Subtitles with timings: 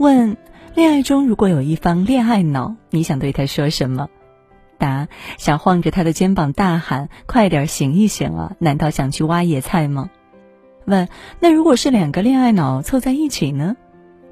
[0.00, 0.38] 问：
[0.74, 4.08] 恋爱中如果有一方恋爱脑，你想对他说什么？
[4.78, 8.56] 答：想晃着他的肩膀大喊：“快点醒一醒啊！
[8.58, 10.08] 难道想去挖野菜吗？”
[10.86, 11.06] 问：
[11.38, 13.76] 那如果是两个恋爱脑凑在一起呢？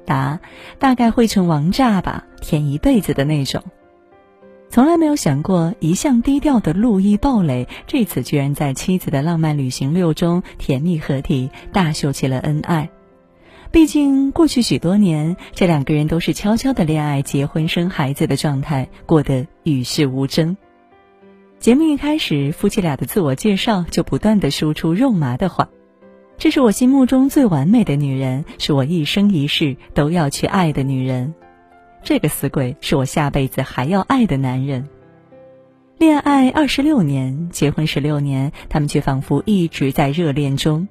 [0.05, 0.39] 答：
[0.79, 3.61] 大概会成王炸吧，舔一辈子的那种。
[4.71, 12.89] 从来没有想过，一向低调的陆毅鲍蕾这次居然在妻子的浪漫旅行六中甜蜜合体，大秀起了恩爱。
[13.71, 20.57] 毕竟过去许多年，这两个人都是悄悄的恋爱、结婚、生孩子的状态，过得与世无争。
[21.59, 25.69] 节目一开始，夫妻俩的自我介绍就不断的输出肉麻的话
[26.39, 31.35] ：“这是我心目中最完美的女人，是我一生一世都要去爱的女人。”
[32.01, 34.89] 这个死鬼是我下辈子还要爱的男人。
[35.99, 40.87] 恋爱二十六年，结婚十六年，他们却仿佛一直在热恋中。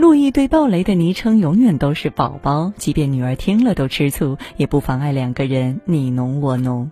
[0.00, 6.90] 陆毅对鲍蕾的昵称永远都是“宝宝”，即便女儿听了都吃醋，也不妨碍两个人你侬我侬。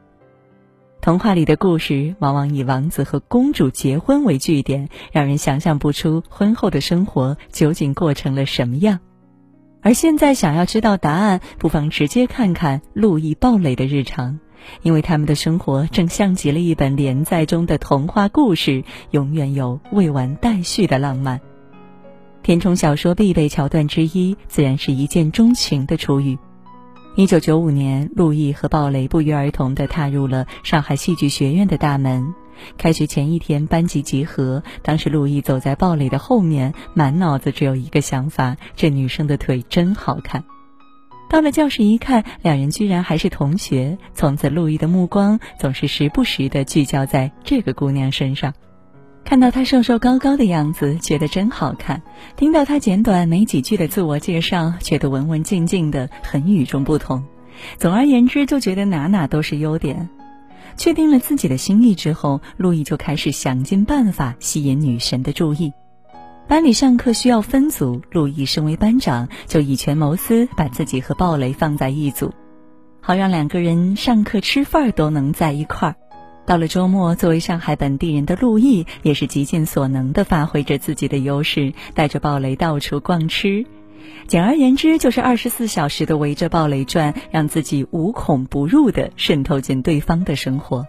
[1.00, 8.98] 童话里的故事往往以王子和公主结婚为据点，让人想象不出婚后的生活究竟过成了什么样。
[9.80, 14.38] 而现在想要知道答案，不妨直接看看陆毅、鲍蕾的日常，
[14.82, 21.40] 因为他们的生活正像极了一本连载中的童话故事，永远有未完待续的浪漫。
[22.42, 26.38] 填充小说必备桥段之一，自然是一见钟情的初遇。
[27.14, 32.34] 一九九五年，陆毅和鲍蕾不约而同地踏入了上海戏剧学院的大门。
[32.76, 34.62] 开学前一天，班级集合。
[34.82, 40.44] 当时，陆毅走在鲍蕾的后面，满脑子只有一个想法：这女生的腿真好看。
[41.28, 43.98] 到了教室一看，两人居然还是同学。
[44.14, 48.54] 从此，陆毅的目光总是时不时地聚焦在这个姑娘身上。
[49.28, 52.00] 看到她瘦瘦高高的样子，觉得真好看；
[52.34, 57.22] 听到她简短没几句的自我介绍，觉得文文静静的，很与众不同。
[57.76, 60.08] 总而言之，就觉得哪哪都是优点。
[60.78, 65.74] 确定了自己的心意之后，路易就开始想尽办法吸引女神的注意。
[66.46, 72.32] 班里上课需要分组，路易身为班长，就以权谋私，把自己和鲍蕾放在一组，
[73.02, 75.96] 好让两个人上课吃饭都能在一块儿。
[76.48, 83.66] 到了周末，作为上海本地人的陆毅也是极尽所能地发挥着自己的优势，带着鲍蕾到处逛吃。
[84.26, 90.86] 简而言之，就是二十四小时的围着鲍蕾转，让自己无孔不入的渗透进对方的生活。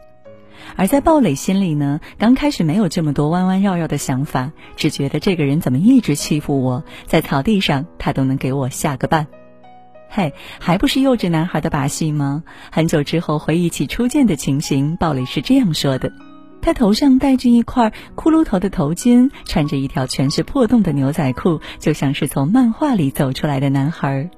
[0.78, 9.26] 而在鲍蕾心里呢，刚开始没有这么多弯弯绕绕的想法，只觉得这个人怎么一直欺负我，在草地上他都能给我下个绊。
[10.10, 12.44] 嘿，还不是幼稚男孩的把戏吗？
[12.72, 16.12] 很久之后回忆起初见的情形，鲍蕾是这样说的。
[16.62, 24.30] 他头上戴着一块骷髅头的头巾，穿着一条全是破洞的牛仔裤，就像是从漫画里走出来的男孩。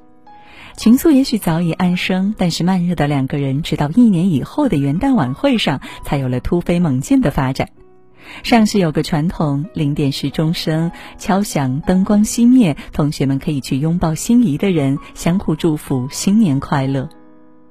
[0.76, 7.70] 情愫也许早已暗生，但是慢热的两个人，直到一年以后的元旦晚会上，才有了突飞猛进的发展。
[8.44, 17.08] 上世有个传统，零点时钟声敲响，灯光熄灭，同学们可以去拥抱心仪的人，相互祝福新年快乐。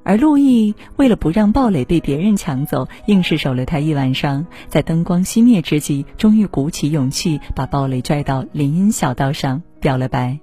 [0.02, 4.46] 而陆毅为了不让鲍蕾被别人抢走，硬是守了她一晚上。
[4.68, 10.38] 在灯光熄灭之际，终于鼓起勇气把鲍蕾拽到林荫小道上表了白。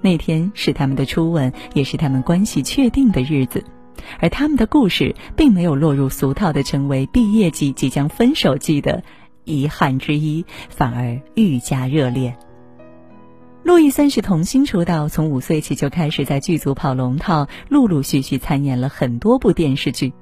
[0.00, 3.64] 那天是他们的初吻，也是他们关系确定的日子。
[4.20, 9.02] 而他们的故事并没有落入俗套的成为毕业季即将分手季的
[9.46, 12.36] 遗憾之一，反而愈加热烈。
[13.62, 20.12] 陆毅算是童星出道，从五岁起就开始在剧组跑龙套，陆陆续续参演了很多部电视剧。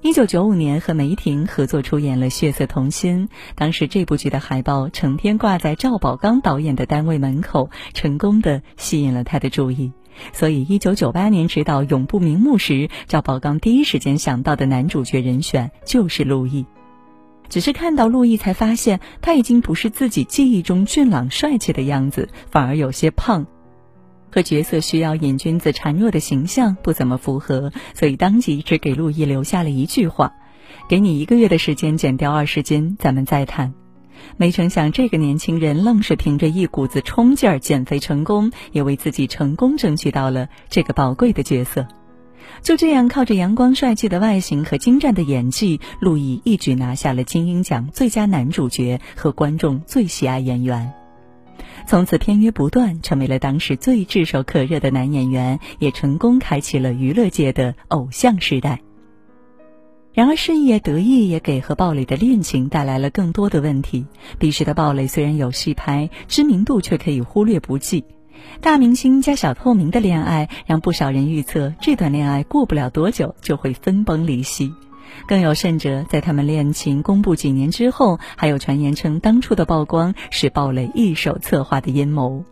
[0.00, 9.92] 一九九五年和梅婷合作出演了《血色童心》，当时这部剧的海报成天挂在赵宝刚导演的单位门口，成功的吸引了他的注意。
[10.32, 16.66] 所以一九九八年执导《永不瞑目》时，赵宝刚第一时间想到的男主角人选就是陆毅。
[17.52, 23.44] 只是看到陆毅，才发现他已经不是自己记忆中俊朗帅气的样子，反而有些胖，
[24.30, 30.32] 和角色需要瘾君子孱弱的形象不怎么符合，所以当即只给陆毅留下了一句话
[30.88, 33.74] ：“给你一个月的时间减掉二十斤，咱们再谈。”
[34.38, 41.86] 没成想，这个年轻人愣是凭着一股子冲劲儿减肥成功，也为自己成功争取到了这个宝贵的角色。
[42.62, 50.92] 就这样，靠着阳光帅气的外形和精湛的演技，陆毅一举拿下了金鹰奖最佳男主角和观众最喜爱演员。
[51.86, 58.80] 从此片约不断，成为了当时最炙手可热的男演员，也成功开启了娱乐界的偶像时代。
[60.14, 64.06] 然而，事业得意也给和鲍蕾的恋情带来了更多的问题。
[64.38, 68.04] 彼时的鲍蕾虽然有戏拍，知名度却可以忽略不计。
[68.60, 74.72] 大明星加小透明的恋爱，让不少人预测这段恋爱过不了多久就会分崩离析。
[75.26, 82.44] 更有甚者，在他们恋情公布几年之后，还有传言称当初的曝光是鲍蕾一手策划的阴谋。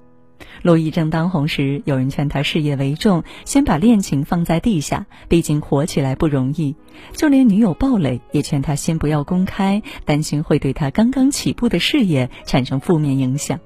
[0.63, 6.77] 陆毅正当红时，有人劝他事业为重，先把恋情放在地下，毕竟火起来不容易。
[7.13, 13.59] 就连女友鲍蕾也劝他先不要公开，担心会对他刚刚起步的事业产生负面影响。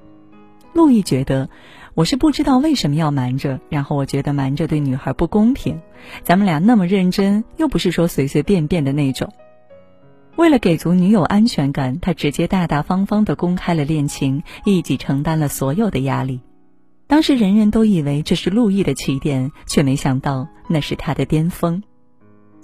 [0.73, 1.49] 陆毅觉得，
[1.95, 5.79] 我是不知道为什么要瞒着，然后我觉得瞒着对女孩不公平。
[6.23, 9.31] 咱们俩那么认真，又不是说随随便便的那种。
[10.35, 16.41] 为了给足女友安全感，他直接大大方方地公开了恋情，一己承担了所有的压力。
[17.07, 21.81] 当时人人都以为这是陆毅的起点，却没想到那是他的巅峰。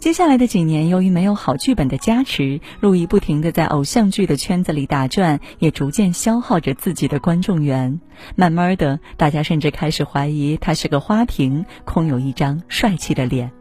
[0.01, 8.01] 接下来的几年，由于没有好剧本的加持，陆毅不停地在偶像剧的圈子里打转，也逐渐消耗着自己的观众缘。
[8.35, 13.51] 慢慢的，大家甚至开始怀疑他是个花瓶，空有一张帅气的脸。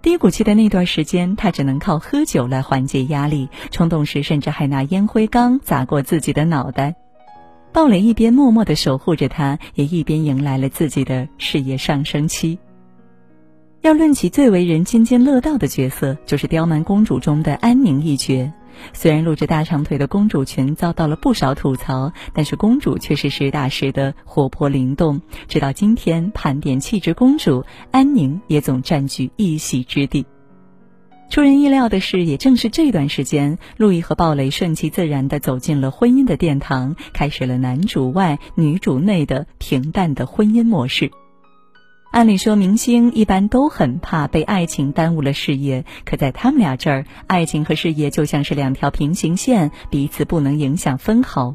[0.00, 6.94] 低谷期的那段时间，他只能靠喝酒来缓解压力，冲动时甚至还拿烟灰缸砸过自己的脑袋。
[7.70, 12.58] 鲍蕾一边默默地守护着他，也一边迎来了自己的事业上升期。
[13.80, 18.50] 要论起最为人津津乐道的角色，就是《刁蛮公主》中的安宁一角。
[18.92, 25.20] 虽然露着大长腿的公主裙遭到了不少吐槽，但是公主却是实打实的活泼灵动。
[25.46, 30.26] 直到今天，盘点气质公主，安宁也总占据一席之地。
[31.30, 41.10] 出人意料的是，也正是这段时间，路易和鲍蕾顺其自然地走进了婚姻的殿堂，开始了男主外女主内的平淡的婚姻模式。
[42.10, 51.54] 按理说，明星一般都很怕被爱情耽误了事业，可在他们俩这儿，爱情和事业就像是两条平行线，彼此不能影响分毫。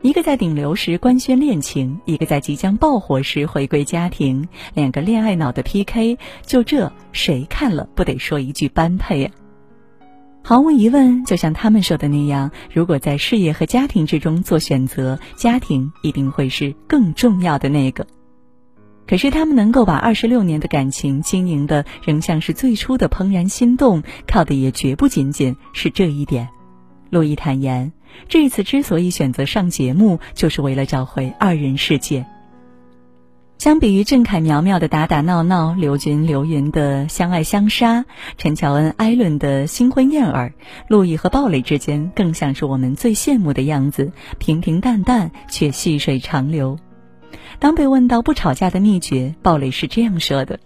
[0.00, 6.16] 一个在顶流时官宣恋情，一个在即将爆火时回归家庭，两个恋爱脑的 PK，
[6.46, 9.32] 就这谁看了不得说一句般配啊？
[10.42, 18.06] 毫无疑问，就像他们说的那样，如果在事业和家庭之中做选择，家庭一定会是更重要的那个。
[19.08, 26.48] 可是他们能够把二十六年的感情经营的仍像是最初的怦然心动，靠的也绝不仅仅是这一点。
[27.10, 27.92] 陆毅坦言。
[28.26, 32.26] 这次之所以选择上节目，就是为了找回二人世界。
[33.58, 38.06] 相比于郑恺苗苗的打打闹闹，刘军刘云的相爱相杀，
[38.36, 40.52] 陈乔恩艾伦的新婚燕尔，
[40.88, 46.78] 陆毅和鲍蕾之间更像是我们最羡慕的样子，平平淡淡却细水长流。
[47.58, 50.60] 当被问到不吵架的秘诀，鲍蕾是这样说的。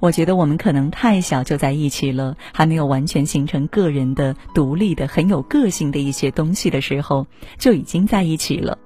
[0.00, 7.26] 我觉得我们可能太小就在一起了，还没有完全形成个人的、独立的、很有个性的一些东西的时候，
[7.58, 8.78] 就已经在一起了，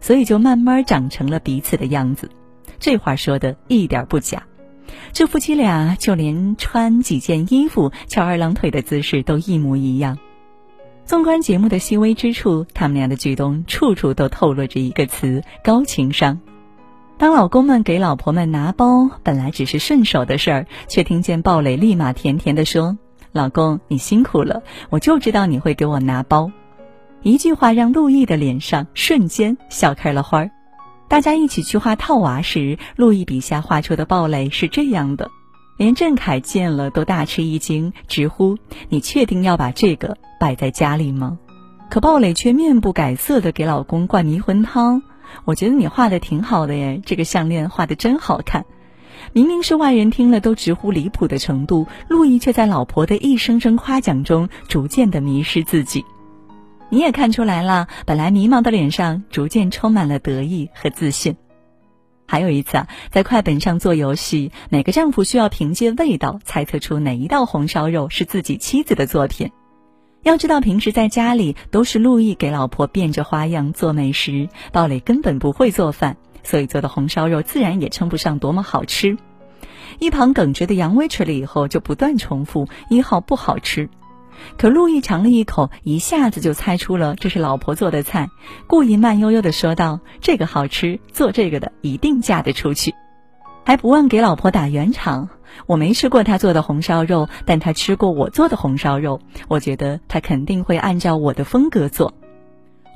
[0.00, 2.30] 所以就慢慢长成了彼此的样子。
[2.78, 4.42] 这话说的一点不假。
[5.12, 10.18] 这夫妻俩就连穿几件衣服、翘二郎腿的姿势都一模一样。
[11.04, 16.40] 纵观节目的细微之处，他们俩的举动处处都透露着一个词：高情商。
[17.22, 22.98] 当老公们给老婆们拿包，本来只是顺手的事儿，却听见鲍蕾立马甜甜的说
[23.30, 26.50] ：“老公，你辛苦了，我就知道你会给我拿包。”
[27.22, 30.50] 一句话让陆毅的脸上瞬间笑开了花儿。
[31.06, 35.30] 大家一起去画套娃时，陆毅笔下画出的鲍蕾是这样的，
[35.76, 38.58] 连郑恺见了都大吃一惊，直呼
[38.90, 41.38] ：“你确定要把这个摆在家里吗？”
[41.88, 45.04] 可鲍蕾却面不改色的给老公灌迷魂汤。
[45.44, 48.64] 我觉得你画的挺好的耶，这个项链画的真好看。
[49.32, 56.04] 明明是外人听了都直呼离谱的程度，陆毅却在老婆的一声声夸奖中，逐渐的迷失自己。
[56.90, 61.36] 你也看出来了，本来迷茫的脸上，逐渐充满了得意和自信。
[62.26, 69.50] 还有一次啊，在快本上做游戏，每个丈夫需要凭借味道猜测出哪一道红烧肉是自己妻子的作品。
[70.22, 79.18] 要知道，平时在家里都是陆毅给老婆变着花样做美食，鲍蕾根本不会做饭，所以做的红烧肉自然也称不上多么好吃。
[79.98, 83.88] 一旁耿直的杨威吃了以后，就不断重复一号不好吃。
[84.56, 88.30] 可陆毅尝了一口，一下子就猜出了这是老婆做的菜，
[88.68, 92.94] 故意慢悠悠的说道：“这个好吃，做这个的一定嫁得出去。”
[93.64, 95.28] 还不忘给老婆打圆场。
[95.66, 99.20] 我没吃过他做的红烧肉，但他吃过我做的红烧肉。
[99.48, 102.14] 我觉得他肯定会按照我的风格做。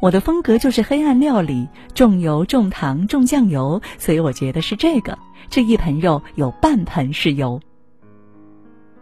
[0.01, 5.19] 我的风格就是黑暗料理，重油、重糖、重酱油，所以我觉得是这个。
[5.49, 7.61] 这一盆肉有半盆是油。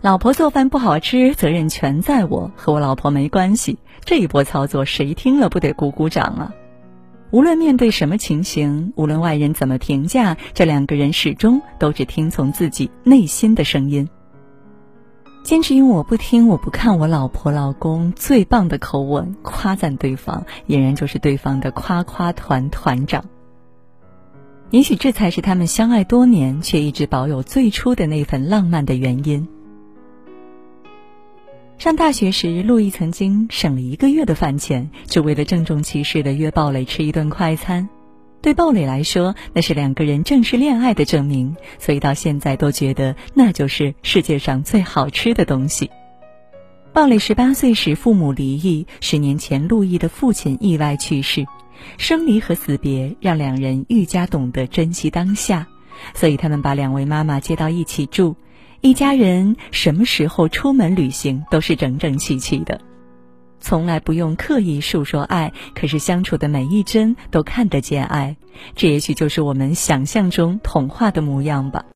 [0.00, 3.78] 老婆做饭不好吃，责任全在我，和我老婆没关系。
[4.04, 6.52] 这一波操作谁听了不得鼓鼓掌啊？
[7.34, 14.08] 无论面对什么情形，无论外人怎么评价，这两个人始终都只听从自己内心的声音。
[15.42, 23.24] 坚持用“我不听，我不看，我老婆老公最棒”的口吻夸赞对方，俨然就是对方的夸夸团团长。
[24.70, 29.48] 也许这才是他们相爱多年却一直保有最初的那份浪漫的原因。
[31.84, 37.86] 上大学时，陆毅曾经省了一个月的饭钱，只为了郑重其事的约鲍蕾吃一顿快餐。
[38.40, 45.90] 对鲍蕾来说，那是两个人正式恋爱的证明，所以到现在都觉得那就是世界上最好吃的东西。
[46.94, 51.44] 鲍蕾十八岁时父母离异，十年前陆毅的父亲意外去世，
[51.98, 55.66] 生离和死别让两人愈加懂得珍惜当下，
[56.14, 58.36] 所以他们把两位妈妈接到一起住。
[58.84, 62.82] 一家人什么时候出门旅行都是整整齐齐的，
[63.58, 68.36] 从来不用刻意诉说爱，可是相处的每一帧都看得见爱，
[68.76, 71.86] 这也许就是我们想象中童话的模样吧。